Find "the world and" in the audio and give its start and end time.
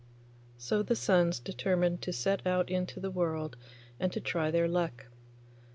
2.99-4.11